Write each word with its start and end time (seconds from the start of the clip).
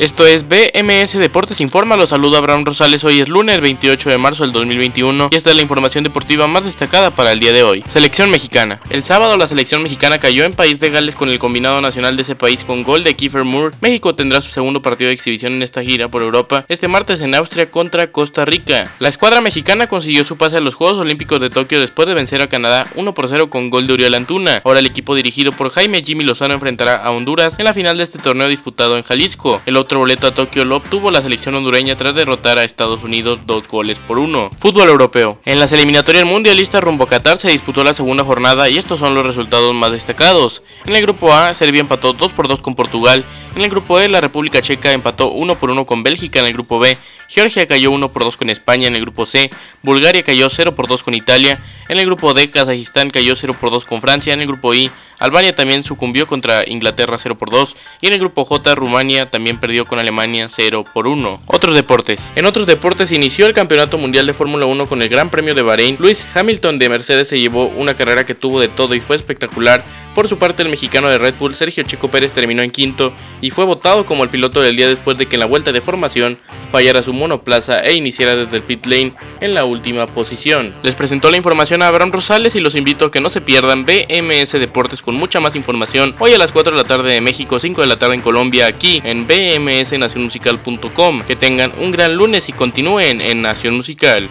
Esto 0.00 0.26
es 0.26 0.48
BMS 0.48 1.18
Deportes 1.18 1.60
Informa, 1.60 1.94
los 1.94 2.08
saluda 2.08 2.38
Abraham 2.38 2.64
Rosales, 2.64 3.04
hoy 3.04 3.20
es 3.20 3.28
lunes 3.28 3.60
28 3.60 4.08
de 4.08 4.16
marzo 4.16 4.44
del 4.44 4.52
2021 4.54 5.28
y 5.30 5.36
esta 5.36 5.50
es 5.50 5.56
la 5.56 5.60
información 5.60 6.04
deportiva 6.04 6.46
más 6.46 6.64
destacada 6.64 7.14
para 7.14 7.32
el 7.32 7.38
día 7.38 7.52
de 7.52 7.64
hoy. 7.64 7.84
Selección 7.86 8.30
mexicana. 8.30 8.80
El 8.88 9.02
sábado 9.02 9.36
la 9.36 9.46
selección 9.46 9.82
mexicana 9.82 10.18
cayó 10.18 10.44
en 10.44 10.54
País 10.54 10.80
de 10.80 10.88
Gales 10.88 11.16
con 11.16 11.28
el 11.28 11.38
combinado 11.38 11.82
nacional 11.82 12.16
de 12.16 12.22
ese 12.22 12.34
país 12.34 12.64
con 12.64 12.82
gol 12.82 13.04
de 13.04 13.14
Kiefer 13.14 13.44
Moore. 13.44 13.76
México 13.82 14.14
tendrá 14.14 14.40
su 14.40 14.48
segundo 14.48 14.80
partido 14.80 15.08
de 15.08 15.12
exhibición 15.12 15.52
en 15.52 15.62
esta 15.62 15.82
gira 15.82 16.08
por 16.08 16.22
Europa 16.22 16.64
este 16.70 16.88
martes 16.88 17.20
en 17.20 17.34
Austria 17.34 17.70
contra 17.70 18.06
Costa 18.06 18.46
Rica. 18.46 18.90
La 19.00 19.10
escuadra 19.10 19.42
mexicana 19.42 19.86
consiguió 19.86 20.24
su 20.24 20.38
pase 20.38 20.56
a 20.56 20.60
los 20.60 20.76
Juegos 20.76 20.96
Olímpicos 20.96 21.42
de 21.42 21.50
Tokio 21.50 21.78
después 21.78 22.08
de 22.08 22.14
vencer 22.14 22.40
a 22.40 22.48
Canadá 22.48 22.86
1 22.94 23.12
por 23.12 23.28
0 23.28 23.50
con 23.50 23.68
gol 23.68 23.86
de 23.86 23.92
Uriel 23.92 24.14
Antuna. 24.14 24.62
Ahora 24.64 24.80
el 24.80 24.86
equipo 24.86 25.14
dirigido 25.14 25.52
por 25.52 25.68
Jaime 25.68 26.02
Jimmy 26.02 26.24
Lozano 26.24 26.54
enfrentará 26.54 26.96
a 26.96 27.10
Honduras 27.10 27.58
en 27.58 27.66
la 27.66 27.74
final 27.74 27.98
de 27.98 28.04
este 28.04 28.18
torneo 28.18 28.48
disputado 28.48 28.96
en 28.96 29.02
Jalisco. 29.02 29.60
El 29.66 29.76
otro 29.76 29.89
boleto 29.98 30.26
a 30.26 30.34
Tokio 30.34 30.64
lo 30.64 30.76
obtuvo 30.76 31.10
la 31.10 31.22
selección 31.22 31.54
hondureña 31.54 31.96
tras 31.96 32.14
derrotar 32.14 32.58
a 32.58 32.64
Estados 32.64 33.02
Unidos 33.02 33.40
dos 33.46 33.66
goles 33.68 33.98
por 33.98 34.18
uno. 34.18 34.50
Fútbol 34.58 34.88
europeo. 34.88 35.38
En 35.44 35.58
las 35.58 35.72
eliminatorias 35.72 36.24
mundialistas 36.24 36.82
rumbo 36.82 37.04
a 37.04 37.08
Qatar 37.08 37.38
se 37.38 37.50
disputó 37.50 37.84
la 37.84 37.94
segunda 37.94 38.24
jornada 38.24 38.68
y 38.68 38.78
estos 38.78 39.00
son 39.00 39.14
los 39.14 39.26
resultados 39.26 39.74
más 39.74 39.92
destacados. 39.92 40.62
En 40.86 40.96
el 40.96 41.02
grupo 41.02 41.32
A, 41.32 41.54
Serbia 41.54 41.80
empató 41.80 42.12
2 42.12 42.32
por 42.32 42.48
2 42.48 42.60
con 42.60 42.74
Portugal. 42.74 43.24
En 43.54 43.62
el 43.62 43.70
grupo 43.70 44.00
E, 44.00 44.08
la 44.08 44.20
República 44.20 44.60
Checa 44.60 44.92
empató 44.92 45.30
1 45.30 45.58
por 45.58 45.70
1 45.70 45.84
con 45.86 46.02
Bélgica. 46.02 46.40
En 46.40 46.46
el 46.46 46.52
grupo 46.52 46.78
B, 46.78 46.96
Georgia 47.28 47.66
cayó 47.66 47.90
1 47.90 48.12
por 48.12 48.24
2 48.24 48.36
con 48.36 48.50
España. 48.50 48.88
En 48.88 48.96
el 48.96 49.02
grupo 49.02 49.26
C, 49.26 49.50
Bulgaria 49.82 50.22
cayó 50.22 50.48
0 50.50 50.74
por 50.74 50.86
2 50.86 51.02
con 51.02 51.14
Italia. 51.14 51.58
En 51.90 51.98
el 51.98 52.06
grupo 52.06 52.34
D, 52.34 52.48
Kazajistán 52.48 53.10
cayó 53.10 53.34
0 53.34 53.56
por 53.60 53.72
2 53.72 53.84
con 53.84 54.00
Francia. 54.00 54.32
En 54.32 54.40
el 54.40 54.46
grupo 54.46 54.72
I, 54.72 54.92
Albania 55.18 55.52
también 55.52 55.82
sucumbió 55.82 56.28
contra 56.28 56.62
Inglaterra 56.64 57.18
0 57.18 57.36
por 57.36 57.50
2 57.50 57.76
y 58.00 58.06
en 58.06 58.12
el 58.12 58.20
grupo 58.20 58.44
J 58.44 58.76
Rumania 58.76 59.28
también 59.28 59.58
perdió 59.58 59.84
con 59.84 59.98
Alemania 59.98 60.48
0 60.48 60.84
por 60.94 61.08
1. 61.08 61.40
Otros 61.48 61.74
deportes. 61.74 62.30
En 62.36 62.46
otros 62.46 62.66
deportes 62.66 63.10
inició 63.10 63.46
el 63.46 63.54
Campeonato 63.54 63.98
Mundial 63.98 64.24
de 64.28 64.34
Fórmula 64.34 64.66
1 64.66 64.86
con 64.86 65.02
el 65.02 65.08
Gran 65.08 65.30
Premio 65.30 65.52
de 65.52 65.62
Bahrein. 65.62 65.96
Luis 65.98 66.28
Hamilton 66.32 66.78
de 66.78 66.88
Mercedes 66.88 67.26
se 67.26 67.40
llevó 67.40 67.66
una 67.66 67.96
carrera 67.96 68.24
que 68.24 68.36
tuvo 68.36 68.60
de 68.60 68.68
todo 68.68 68.94
y 68.94 69.00
fue 69.00 69.16
espectacular. 69.16 69.84
Por 70.14 70.28
su 70.28 70.38
parte 70.38 70.62
el 70.62 70.68
mexicano 70.68 71.10
de 71.10 71.18
Red 71.18 71.34
Bull 71.40 71.56
Sergio 71.56 71.82
Checo 71.82 72.08
Pérez 72.08 72.32
terminó 72.32 72.62
en 72.62 72.70
quinto 72.70 73.12
y 73.40 73.50
fue 73.50 73.64
votado 73.64 74.06
como 74.06 74.22
el 74.22 74.30
piloto 74.30 74.62
del 74.62 74.76
día 74.76 74.86
después 74.86 75.16
de 75.16 75.26
que 75.26 75.34
en 75.34 75.40
la 75.40 75.46
vuelta 75.46 75.72
de 75.72 75.80
formación 75.80 76.38
fallara 76.70 77.02
su 77.02 77.12
monoplaza 77.12 77.80
e 77.80 77.94
iniciara 77.94 78.36
desde 78.36 78.58
el 78.58 78.62
pit 78.62 78.86
lane 78.86 79.14
en 79.40 79.54
la 79.54 79.64
última 79.64 80.06
posición. 80.06 80.74
Les 80.82 80.94
presentó 80.94 81.30
la 81.30 81.36
información 81.36 81.82
a 81.82 81.88
Abraham 81.88 82.12
Rosales 82.12 82.54
y 82.54 82.60
los 82.60 82.74
invito 82.74 83.06
a 83.06 83.10
que 83.10 83.20
no 83.20 83.28
se 83.28 83.40
pierdan 83.40 83.84
BMS 83.84 84.52
Deportes 84.52 85.02
con 85.02 85.14
mucha 85.16 85.40
más 85.40 85.56
información 85.56 86.14
hoy 86.18 86.32
a 86.32 86.38
las 86.38 86.52
4 86.52 86.72
de 86.72 86.78
la 86.78 86.84
tarde 86.84 87.12
de 87.12 87.20
México, 87.20 87.58
5 87.58 87.80
de 87.80 87.86
la 87.86 87.98
tarde 87.98 88.14
en 88.14 88.20
Colombia, 88.20 88.66
aquí 88.66 89.02
en 89.04 89.26
bmsnacionmusical.com. 89.26 91.22
Que 91.22 91.36
tengan 91.36 91.72
un 91.78 91.90
gran 91.90 92.14
lunes 92.14 92.48
y 92.48 92.52
continúen 92.52 93.20
en 93.20 93.42
Nación 93.42 93.74
Musical. 93.74 94.28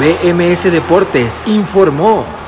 BMS 0.00 0.72
Deportes 0.72 1.34
informó. 1.44 2.39